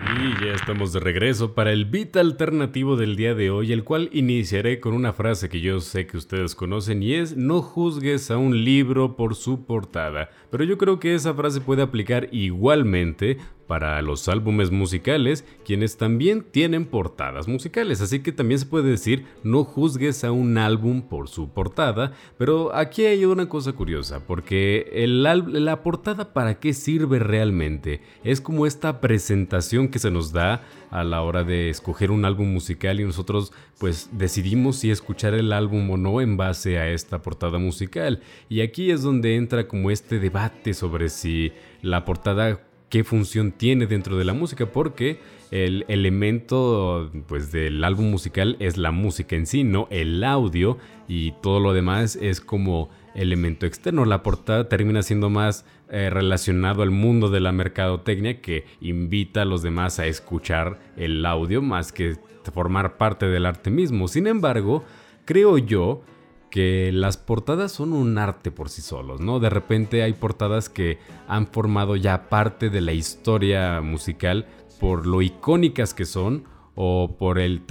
Y 0.00 0.44
ya 0.44 0.52
estamos 0.52 0.92
de 0.92 1.00
regreso 1.00 1.54
para 1.54 1.72
el 1.72 1.84
beat 1.84 2.16
alternativo 2.16 2.96
del 2.96 3.16
día 3.16 3.34
de 3.34 3.50
hoy, 3.50 3.72
el 3.72 3.82
cual 3.82 4.08
iniciaré 4.12 4.78
con 4.78 4.94
una 4.94 5.12
frase 5.12 5.48
que 5.48 5.60
yo 5.60 5.80
sé 5.80 6.06
que 6.06 6.16
ustedes 6.16 6.54
conocen 6.54 7.02
y 7.02 7.14
es 7.14 7.36
no 7.36 7.62
juzgues 7.62 8.30
a 8.30 8.38
un 8.38 8.64
libro 8.64 9.16
por 9.16 9.34
su 9.34 9.66
portada. 9.66 10.30
Pero 10.50 10.62
yo 10.62 10.78
creo 10.78 11.00
que 11.00 11.14
esa 11.14 11.34
frase 11.34 11.60
puede 11.60 11.82
aplicar 11.82 12.28
igualmente 12.30 13.38
para 13.68 14.02
los 14.02 14.26
álbumes 14.26 14.72
musicales, 14.72 15.44
quienes 15.64 15.96
también 15.96 16.42
tienen 16.42 16.86
portadas 16.86 17.46
musicales, 17.46 18.00
así 18.00 18.18
que 18.20 18.32
también 18.32 18.58
se 18.58 18.66
puede 18.66 18.90
decir 18.90 19.26
no 19.44 19.62
juzgues 19.62 20.24
a 20.24 20.32
un 20.32 20.58
álbum 20.58 21.02
por 21.02 21.28
su 21.28 21.50
portada, 21.50 22.12
pero 22.38 22.74
aquí 22.74 23.04
hay 23.04 23.24
una 23.24 23.48
cosa 23.48 23.72
curiosa, 23.74 24.26
porque 24.26 24.90
el 24.92 25.28
la 25.28 25.82
portada 25.82 26.32
para 26.32 26.58
qué 26.58 26.72
sirve 26.72 27.18
realmente? 27.18 28.00
Es 28.24 28.40
como 28.40 28.66
esta 28.66 29.00
presentación 29.00 29.88
que 29.88 29.98
se 29.98 30.10
nos 30.10 30.32
da 30.32 30.62
a 30.90 31.04
la 31.04 31.22
hora 31.22 31.44
de 31.44 31.68
escoger 31.68 32.10
un 32.10 32.24
álbum 32.24 32.50
musical 32.52 33.00
y 33.00 33.04
nosotros 33.04 33.52
pues 33.78 34.08
decidimos 34.12 34.76
si 34.76 34.90
escuchar 34.90 35.34
el 35.34 35.52
álbum 35.52 35.90
o 35.90 35.96
no 35.96 36.20
en 36.20 36.36
base 36.36 36.78
a 36.78 36.88
esta 36.88 37.20
portada 37.20 37.58
musical. 37.58 38.22
Y 38.48 38.62
aquí 38.62 38.90
es 38.90 39.02
donde 39.02 39.36
entra 39.36 39.68
como 39.68 39.90
este 39.90 40.18
debate 40.18 40.72
sobre 40.72 41.10
si 41.10 41.52
la 41.82 42.04
portada 42.04 42.60
qué 42.88 43.04
función 43.04 43.52
tiene 43.52 43.86
dentro 43.86 44.16
de 44.16 44.24
la 44.24 44.32
música, 44.32 44.66
porque 44.66 45.20
el 45.50 45.84
elemento 45.88 47.10
pues 47.26 47.52
del 47.52 47.82
álbum 47.84 48.10
musical 48.10 48.56
es 48.60 48.76
la 48.76 48.90
música 48.90 49.36
en 49.36 49.46
sí, 49.46 49.64
no 49.64 49.88
el 49.90 50.22
audio 50.24 50.78
y 51.06 51.32
todo 51.42 51.60
lo 51.60 51.72
demás 51.72 52.16
es 52.16 52.40
como 52.40 52.90
elemento 53.14 53.66
externo. 53.66 54.04
La 54.04 54.22
portada 54.22 54.68
termina 54.68 55.02
siendo 55.02 55.30
más 55.30 55.64
eh, 55.90 56.10
relacionado 56.10 56.82
al 56.82 56.90
mundo 56.90 57.30
de 57.30 57.40
la 57.40 57.52
mercadotecnia 57.52 58.40
que 58.40 58.64
invita 58.80 59.42
a 59.42 59.46
los 59.46 59.62
demás 59.62 59.98
a 59.98 60.06
escuchar 60.06 60.78
el 60.96 61.24
audio 61.24 61.62
más 61.62 61.92
que 61.92 62.16
formar 62.52 62.96
parte 62.96 63.26
del 63.26 63.46
arte 63.46 63.70
mismo. 63.70 64.08
Sin 64.08 64.26
embargo, 64.26 64.84
creo 65.24 65.58
yo 65.58 66.02
que 66.50 66.90
las 66.92 67.16
portadas 67.16 67.72
son 67.72 67.92
un 67.92 68.18
arte 68.18 68.50
por 68.50 68.68
sí 68.68 68.82
solos, 68.82 69.20
¿no? 69.20 69.40
De 69.40 69.50
repente 69.50 70.02
hay 70.02 70.12
portadas 70.14 70.68
que 70.68 70.98
han 71.26 71.46
formado 71.46 71.96
ya 71.96 72.28
parte 72.28 72.70
de 72.70 72.80
la 72.80 72.92
historia 72.92 73.80
musical 73.80 74.46
por 74.80 75.06
lo 75.06 75.22
icónicas 75.22 75.94
que 75.94 76.04
son 76.04 76.44
o 76.74 77.16
por 77.18 77.38
el, 77.38 77.62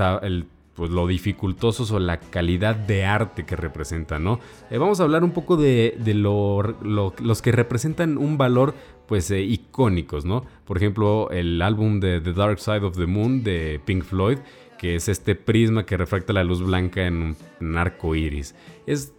pues, 0.75 0.91
lo 0.91 1.07
dificultosos 1.07 1.91
o 1.91 1.99
la 1.99 2.19
calidad 2.19 2.75
de 2.75 3.05
arte 3.05 3.45
que 3.45 3.55
representan, 3.55 4.23
¿no? 4.23 4.39
Eh, 4.69 4.77
vamos 4.77 4.99
a 4.99 5.03
hablar 5.03 5.23
un 5.23 5.31
poco 5.31 5.57
de, 5.57 5.97
los 6.13 7.41
que 7.41 7.51
representan 7.51 8.17
un 8.17 8.37
valor 8.37 8.75
pues 9.07 9.31
eh, 9.31 9.41
icónicos, 9.41 10.25
¿no? 10.25 10.43
Por 10.65 10.77
ejemplo, 10.77 11.29
el 11.31 11.61
álbum 11.61 12.01
de 12.01 12.19
The 12.19 12.33
Dark 12.33 12.59
Side 12.59 12.81
of 12.81 12.97
the 12.97 13.05
Moon 13.05 13.41
de 13.43 13.79
Pink 13.85 14.03
Floyd 14.03 14.39
que 14.77 14.95
es 14.95 15.09
este 15.09 15.35
prisma 15.35 15.85
que 15.85 15.97
refracta 15.97 16.33
la 16.33 16.43
luz 16.43 16.61
blanca 16.61 17.05
en 17.05 17.35
un 17.61 17.77
arco 17.77 18.15
iris. 18.15 18.55
Es. 18.85 19.13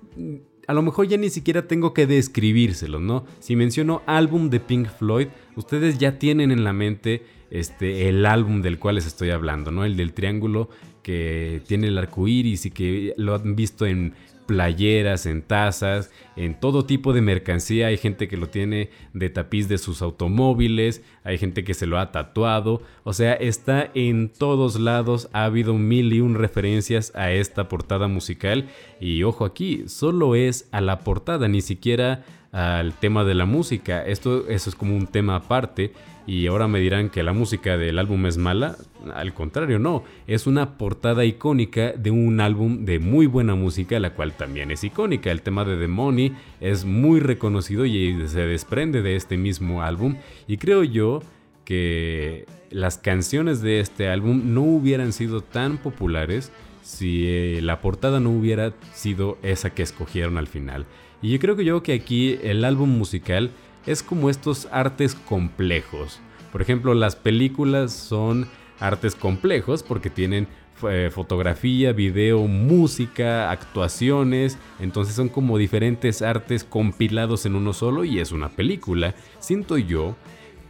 A 0.67 0.75
lo 0.75 0.83
mejor 0.83 1.09
ya 1.09 1.17
ni 1.17 1.31
siquiera 1.31 1.67
tengo 1.67 1.95
que 1.95 2.07
describírselo, 2.07 3.01
¿no? 3.01 3.25
Si 3.39 3.57
menciono 3.57 4.03
álbum 4.05 4.51
de 4.51 4.61
Pink 4.61 4.89
Floyd, 4.89 5.29
ustedes 5.57 5.97
ya 5.97 6.19
tienen 6.19 6.51
en 6.51 6.63
la 6.63 6.75
mente 6.75 7.23
este, 7.51 8.11
el 8.11 8.27
álbum 8.27 8.61
del 8.61 8.79
cual 8.79 8.97
les 8.97 9.07
estoy 9.07 9.31
hablando, 9.31 9.71
¿no? 9.71 9.87
El 9.87 9.97
del 9.97 10.13
triángulo 10.13 10.69
que 11.09 11.63
tiene 11.67 11.87
el 11.87 11.97
arco 11.97 12.29
iris 12.29 12.67
y 12.67 12.71
que 12.71 13.15
lo 13.17 13.35
han 13.35 13.57
visto 13.57 13.87
en 13.87 14.13
playeras, 14.45 15.25
en 15.25 15.41
tazas, 15.41 16.11
en 16.37 16.61
todo 16.61 16.85
tipo 16.85 17.15
de 17.15 17.23
mercancía. 17.23 17.87
Hay 17.87 17.97
gente 17.97 18.29
que 18.29 18.37
lo 18.37 18.51
tiene 18.51 18.91
de 19.15 19.31
tapiz 19.31 19.71
de 19.71 19.79
sus 19.79 20.03
automóviles, 20.03 21.03
hay 21.25 21.39
gente 21.39 21.65
que 21.65 21.73
se 21.73 21.87
lo 21.87 21.99
ha 21.99 22.13
tatuado. 22.13 22.83
O 23.05 23.15
sea, 23.15 23.33
está 23.33 23.91
en 23.95 24.29
todos 24.29 24.79
lados. 24.79 25.31
Ha 25.33 25.45
habido 25.45 25.73
mil 25.73 26.13
y 26.13 26.21
un 26.21 26.35
referencias 26.35 27.11
a 27.15 27.33
esta 27.33 27.71
portada 27.71 28.07
musical. 28.07 28.69
Y 29.01 29.23
ojo 29.23 29.47
aquí, 29.47 29.85
solo 29.87 30.35
es 30.35 30.69
a 30.73 30.83
la 30.83 30.99
portada, 30.99 31.49
ni 31.49 31.63
siquiera 31.63 32.23
al 32.53 32.95
tema 32.95 33.25
de 33.25 33.35
la 33.35 33.45
música. 33.45 34.05
Esto 34.05 34.49
eso 34.49 34.71
es 34.71 34.77
como 34.77 34.97
un 34.97 35.07
tema 35.07 35.37
aparte 35.37 35.93
y 36.27 36.47
ahora 36.47 36.69
me 36.69 36.79
dirán 36.79 37.09
que 37.09 37.23
la 37.23 37.33
música 37.33 37.79
del 37.79 37.99
álbum 37.99 38.27
es 38.27 38.37
mala. 38.37 38.77
Al 39.15 39.33
contrario, 39.33 39.79
no, 39.79 40.05
es 40.27 40.47
una 40.47 40.77
portada 40.77 41.25
icónica 41.25 41.93
de 41.93 42.11
un 42.11 42.41
álbum 42.41 42.85
de 42.85 42.99
muy 42.99 43.27
buena 43.27 43.55
música, 43.55 43.99
la 43.99 44.15
cual 44.15 44.33
también 44.33 44.71
es 44.71 44.85
icónica. 44.85 45.31
El 45.31 45.41
tema 45.43 45.65
de 45.65 45.79
The 45.79 45.89
Money 45.89 46.33
es 46.61 46.85
muy 46.85 47.21
reconocido 47.21 47.87
y 47.87 48.29
se 48.29 48.41
desprende 48.47 49.03
de 49.03 49.17
este 49.17 49.37
mismo 49.37 49.83
álbum 49.83 50.17
y 50.47 50.59
creo 50.59 50.85
yo 50.85 51.23
que 51.65 52.47
las 52.71 52.99
canciones 52.99 53.63
de 53.63 53.81
este 53.81 54.09
álbum 54.09 54.55
no 54.55 54.63
hubieran 54.63 55.13
sido 55.13 55.43
tan 55.43 55.79
populares 55.79 56.53
si 56.89 57.29
eh, 57.29 57.61
la 57.61 57.83
portada 57.83 58.19
no 58.19 58.31
hubiera 58.31 58.73
sido 58.95 59.37
esa 59.43 59.75
que 59.75 59.83
escogieron 59.83 60.39
al 60.39 60.47
final. 60.47 60.87
Y 61.21 61.33
yo 61.33 61.39
creo 61.39 61.55
que 61.55 61.67
yo 61.67 61.83
que 61.83 61.93
aquí 61.93 62.39
el 62.43 62.65
álbum 62.65 62.89
musical 62.89 63.51
es 63.85 64.03
como 64.03 64.31
estos 64.31 64.69
artes 64.73 65.15
complejos. 65.15 66.19
Por 66.51 66.63
ejemplo, 66.63 66.95
las 66.95 67.15
películas 67.15 67.93
son 67.93 68.49
artes 68.81 69.15
complejos 69.15 69.83
porque 69.83 70.09
tienen 70.09 70.49
eh, 70.89 71.11
fotografía, 71.13 71.93
video, 71.93 72.47
música, 72.47 73.51
actuaciones, 73.51 74.57
entonces 74.81 75.15
son 75.15 75.29
como 75.29 75.59
diferentes 75.59 76.23
artes 76.23 76.65
compilados 76.65 77.45
en 77.45 77.55
uno 77.55 77.75
solo 77.75 78.05
y 78.05 78.19
es 78.19 78.33
una 78.33 78.49
película. 78.49 79.15
Siento 79.41 79.77
yo 79.77 80.17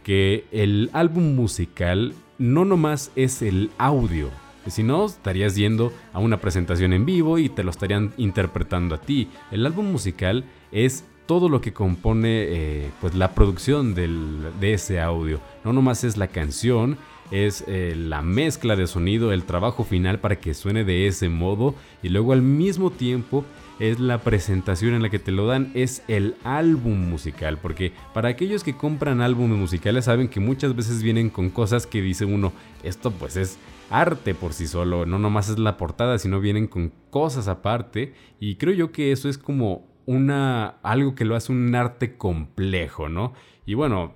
que 0.03 0.43
el 0.51 0.89
álbum 0.91 1.33
musical 1.33 2.13
no 2.37 2.65
nomás 2.65 3.13
es 3.15 3.41
el 3.41 3.69
audio, 3.77 4.29
si 4.71 4.83
no 4.83 5.05
estarías 5.05 5.55
yendo 5.55 5.91
a 6.13 6.19
una 6.19 6.39
presentación 6.41 6.93
en 6.93 7.05
vivo 7.05 7.37
y 7.37 7.49
te 7.49 7.63
lo 7.63 7.71
estarían 7.71 8.13
interpretando 8.17 8.95
a 8.95 9.01
ti. 9.01 9.29
El 9.51 9.65
álbum 9.65 9.91
musical 9.91 10.45
es 10.71 11.05
todo 11.25 11.47
lo 11.47 11.61
que 11.61 11.73
compone 11.73 12.45
eh, 12.47 12.91
pues 13.01 13.13
la 13.13 13.33
producción 13.35 13.93
de 13.93 14.73
ese 14.73 14.99
audio. 14.99 15.39
No 15.63 15.73
nomás 15.73 16.03
es 16.03 16.17
la 16.17 16.27
canción, 16.27 16.97
es 17.31 17.63
eh, 17.67 17.93
la 17.95 18.21
mezcla 18.21 18.75
de 18.75 18.87
sonido, 18.87 19.31
el 19.31 19.43
trabajo 19.43 19.83
final 19.83 20.19
para 20.19 20.39
que 20.39 20.53
suene 20.53 20.83
de 20.83 21.07
ese 21.07 21.29
modo 21.29 21.75
y 22.01 22.09
luego 22.09 22.33
al 22.33 22.41
mismo 22.41 22.89
tiempo 22.89 23.45
es 23.79 23.99
la 23.99 24.19
presentación 24.19 24.93
en 24.93 25.01
la 25.01 25.09
que 25.09 25.19
te 25.19 25.31
lo 25.31 25.47
dan, 25.47 25.71
es 25.73 26.03
el 26.07 26.35
álbum 26.43 27.09
musical, 27.09 27.57
porque 27.57 27.93
para 28.13 28.29
aquellos 28.29 28.63
que 28.63 28.75
compran 28.75 29.21
álbumes 29.21 29.57
musicales 29.57 30.05
saben 30.05 30.27
que 30.27 30.41
muchas 30.41 30.75
veces 30.75 31.01
vienen 31.01 31.29
con 31.29 31.49
cosas 31.49 31.87
que 31.87 32.01
dice 32.01 32.25
uno, 32.25 32.51
esto 32.83 33.11
pues 33.11 33.37
es 33.37 33.57
arte 33.89 34.35
por 34.35 34.53
sí 34.53 34.67
solo, 34.67 35.05
no 35.05 35.17
nomás 35.17 35.49
es 35.49 35.59
la 35.59 35.77
portada, 35.77 36.19
sino 36.19 36.41
vienen 36.41 36.67
con 36.67 36.91
cosas 37.09 37.47
aparte 37.47 38.13
y 38.39 38.55
creo 38.55 38.73
yo 38.73 38.91
que 38.91 39.11
eso 39.11 39.29
es 39.29 39.37
como 39.37 39.87
una, 40.05 40.79
algo 40.83 41.15
que 41.15 41.25
lo 41.25 41.35
hace 41.35 41.51
un 41.51 41.73
arte 41.73 42.17
complejo, 42.17 43.09
¿no? 43.09 43.33
Y 43.65 43.75
bueno, 43.75 44.13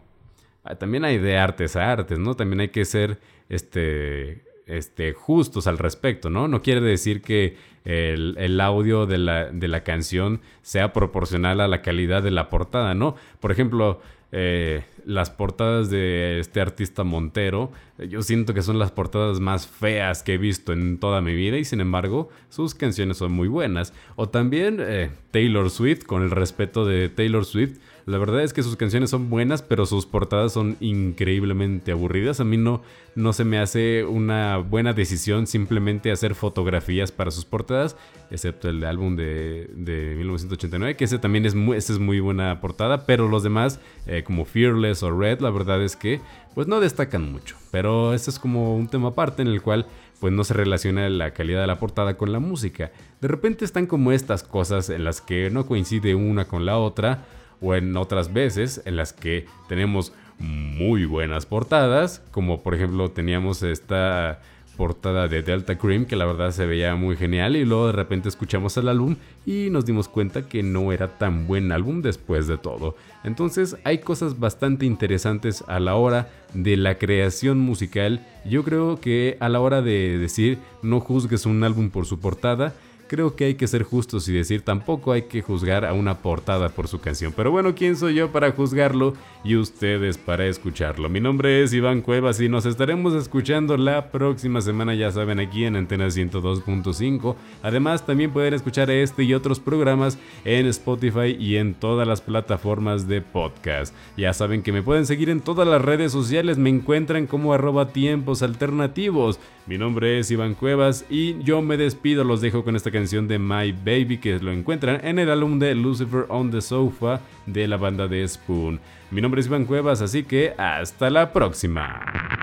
ah, 0.64 0.76
también 0.76 1.06
hay 1.06 1.20
de 1.20 1.38
artes 1.38 1.76
a 1.76 1.92
artes, 1.92 2.20
¿no? 2.20 2.36
También 2.36 2.62
hay 2.62 2.70
que 2.70 2.84
ser 2.84 3.20
este, 3.48 4.44
este, 4.68 5.14
justos 5.14 5.68
al 5.68 5.78
respecto, 5.78 6.30
¿no? 6.30 6.48
No 6.48 6.62
quiere 6.62 6.82
decir 6.82 7.22
que 7.22 7.58
el, 7.86 8.62
audio 8.62 9.06
de 9.06 9.18
la, 9.18 9.50
de 9.50 9.68
la, 9.68 9.84
canción 9.84 10.42
sea 10.62 10.94
proporcional 10.94 11.60
a 11.60 11.68
la 11.68 11.82
calidad 11.82 12.24
de 12.24 12.32
la 12.32 12.50
portada, 12.50 12.94
¿no? 12.94 13.16
Por 13.40 13.52
ejemplo, 13.52 14.00
eh, 14.36 14.84
las 15.06 15.30
portadas 15.30 15.92
de 15.92 16.40
este 16.40 16.60
artista 16.60 17.04
Montero, 17.04 17.72
yo 18.10 18.24
siento 18.24 18.56
que 18.56 18.64
son 18.64 18.80
las 18.80 18.92
portadas 18.92 19.40
más 19.40 19.68
feas 19.68 20.24
que 20.24 20.34
he 20.34 20.38
visto 20.40 20.74
en 20.74 20.98
toda 20.98 21.22
mi 21.22 21.36
vida 21.36 21.58
y 21.58 21.66
sin 21.66 21.82
embargo 21.82 22.30
sus 22.50 22.74
canciones 22.74 23.18
son 23.18 23.32
muy 23.32 23.48
buenas. 23.48 23.94
O 24.16 24.30
también 24.30 24.78
eh, 24.80 25.12
Taylor 25.30 25.70
Swift, 25.70 26.06
con 26.06 26.24
el 26.24 26.32
respeto 26.32 26.84
de 26.84 27.10
Taylor 27.10 27.46
Swift, 27.46 27.78
la 28.06 28.18
verdad 28.18 28.44
es 28.44 28.52
que 28.52 28.64
sus 28.64 28.76
canciones 28.76 29.10
son 29.10 29.30
buenas, 29.30 29.62
pero 29.62 29.86
sus 29.86 30.06
portadas 30.06 30.52
son 30.52 30.76
increíblemente 30.82 31.92
aburridas. 31.94 32.40
A 32.42 32.44
mí 32.44 32.58
no, 32.58 32.82
no 33.16 33.32
se 33.32 33.46
me 33.46 33.60
hace 33.60 34.04
una 34.04 34.58
buena 34.58 34.94
decisión 34.94 35.48
simplemente 35.48 36.12
hacer 36.12 36.36
fotografías 36.36 37.12
para 37.14 37.32
sus 37.32 37.46
portadas, 37.46 37.96
excepto 38.30 38.70
el 38.70 38.84
álbum 38.84 39.16
de, 39.16 39.70
de 39.74 40.16
1989, 40.18 40.98
que 40.98 41.06
ese 41.06 41.18
también 41.18 41.46
es 41.46 41.56
muy, 41.56 41.78
es 41.78 41.98
muy 42.00 42.20
buena 42.20 42.60
portada, 42.60 43.06
pero 43.06 43.30
los 43.30 43.44
demás, 43.44 43.80
eh, 44.06 44.24
como 44.24 44.44
Fearless 44.44 45.04
o 45.04 45.18
Red, 45.18 45.40
la 45.40 45.50
verdad 45.50 45.82
es 45.82 45.96
que 45.96 46.20
pues 46.54 46.68
no 46.68 46.80
destacan 46.80 47.32
mucho. 47.32 47.56
Pero 47.72 48.14
este 48.14 48.30
es 48.30 48.40
como 48.40 48.76
un 48.76 48.88
tema 48.88 49.10
aparte 49.10 49.42
en 49.42 49.48
el 49.48 49.62
cual 49.62 49.86
pues 50.20 50.34
no 50.34 50.44
se 50.44 50.54
relaciona 50.54 51.10
la 51.10 51.32
calidad 51.32 51.62
de 51.62 51.68
la 51.68 51.80
portada 51.80 52.16
con 52.16 52.32
la 52.32 52.40
música. 52.40 52.92
De 53.22 53.28
repente 53.28 53.66
están 53.66 53.88
como 53.88 54.12
estas 54.12 54.44
cosas 54.44 54.90
en 54.90 55.04
las 55.04 55.22
que 55.22 55.50
no 55.50 55.66
coincide 55.66 56.16
una 56.16 56.46
con 56.46 56.66
la 56.66 56.78
otra 56.78 57.26
o 57.64 57.74
en 57.74 57.96
otras 57.98 58.34
veces 58.34 58.82
en 58.86 58.98
las 58.98 59.14
que 59.14 59.46
tenemos 59.68 60.14
muy 60.38 61.06
buenas 61.06 61.46
portadas, 61.46 62.22
como 62.32 62.62
por 62.62 62.76
ejemplo 62.76 63.10
teníamos 63.12 63.64
esta 63.64 64.42
portada 64.76 65.28
de 65.28 65.44
Delta 65.44 65.78
Cream 65.78 66.06
que 66.06 66.16
la 66.16 66.26
verdad 66.26 66.52
se 66.52 66.66
veía 66.66 66.96
muy 66.96 67.16
genial 67.16 67.56
y 67.56 67.64
luego 67.64 67.88
de 67.88 67.94
repente 67.94 68.30
escuchamos 68.30 68.76
el 68.78 68.90
álbum 68.90 69.16
y 69.46 69.70
nos 69.70 69.86
dimos 69.86 70.08
cuenta 70.08 70.48
que 70.48 70.64
no 70.64 70.92
era 70.92 71.18
tan 71.18 71.48
buen 71.48 71.72
álbum 71.72 72.02
después 72.02 72.48
de 72.48 72.58
todo. 72.58 72.96
Entonces 73.24 73.78
hay 73.84 74.00
cosas 74.00 74.40
bastante 74.40 74.86
interesantes 74.86 75.64
a 75.68 75.80
la 75.80 75.96
hora 75.96 76.30
de 76.54 76.76
la 76.78 76.98
creación 76.98 77.60
musical. 77.60 78.26
Yo 78.46 78.64
creo 78.64 79.00
que 79.00 79.38
a 79.40 79.50
la 79.50 79.60
hora 79.60 79.82
de 79.82 80.18
decir 80.18 80.58
no 80.82 81.00
juzgues 81.00 81.46
un 81.46 81.64
álbum 81.64 81.90
por 81.90 82.06
su 82.06 82.20
portada, 82.20 82.74
creo 83.14 83.36
que 83.36 83.46
hay 83.46 83.54
que 83.54 83.68
ser 83.68 83.84
justos 83.84 84.28
y 84.28 84.34
decir 84.34 84.64
tampoco 84.64 85.12
hay 85.12 85.24
que 85.24 85.44
juzgar 85.44 85.86
a 85.86 85.94
una 85.94 86.18
portada 86.18 86.70
por 86.70 86.88
su 86.88 87.00
canción. 87.00 87.32
Pero 87.36 87.52
bueno, 87.52 87.76
¿quién 87.76 87.96
soy 87.96 88.16
yo 88.16 88.32
para 88.32 88.50
juzgarlo 88.54 89.14
y 89.44 89.56
ustedes 89.56 90.18
para 90.18 90.48
escucharlo? 90.48 91.10
Mi 91.10 91.20
nombre 91.20 91.62
es 91.62 91.74
Iván 91.74 92.02
Cuevas 92.02 92.42
y 92.42 92.50
nos 92.50 92.66
estaremos 92.66 93.14
escuchando 93.14 93.78
la 93.78 94.10
próxima 94.10 94.62
semana, 94.62 94.96
ya 94.96 95.12
saben, 95.12 95.40
aquí 95.40 95.64
en 95.64 95.76
Antena 95.76 96.08
102.5. 96.08 97.36
Además, 97.62 98.04
también 98.04 98.32
pueden 98.32 98.56
escuchar 98.56 98.90
este 98.90 99.22
y 99.22 99.36
otros 99.36 99.60
programas 99.60 100.18
en 100.44 100.66
Spotify 100.66 101.38
y 101.40 101.58
en 101.58 101.76
todas 101.76 102.08
las 102.08 102.22
plataformas 102.22 103.08
de 103.08 103.22
podcast. 103.22 103.94
Ya 104.18 104.34
saben 104.34 104.64
que 104.64 104.72
me 104.72 104.82
pueden 104.82 105.06
seguir 105.06 105.30
en 105.30 105.42
todas 105.42 105.68
las 105.68 105.84
redes 105.84 106.12
sociales, 106.12 106.58
me 106.58 106.72
encuentran 106.72 107.28
como 107.28 107.54
arroba 107.54 107.90
tiempos 107.90 108.42
alternativos. 108.42 109.40
Mi 109.66 109.78
nombre 109.78 110.20
es 110.20 110.30
Iván 110.30 110.56
Cuevas 110.56 111.06
y 111.10 111.42
yo 111.44 111.62
me 111.62 111.78
despido, 111.78 112.26
los 112.26 112.42
dejo 112.42 112.66
con 112.66 112.76
esta 112.76 112.92
de 113.12 113.38
My 113.38 113.74
Baby 113.74 114.18
que 114.18 114.40
lo 114.40 114.52
encuentran 114.52 115.06
en 115.06 115.20
el 115.20 115.30
álbum 115.30 115.60
de 115.60 115.76
Lucifer 115.76 116.26
on 116.30 116.52
the 116.52 116.62
Sofa 116.62 117.20
de 117.46 117.68
la 117.68 117.76
banda 117.76 118.08
de 118.08 118.26
Spoon. 118.26 118.80
Mi 119.12 119.22
nombre 119.22 119.42
es 119.42 119.48
Iván 119.48 119.66
Cuevas, 119.66 120.02
así 120.02 120.24
que 120.24 120.54
hasta 120.58 121.10
la 121.10 121.34
próxima. 121.34 122.43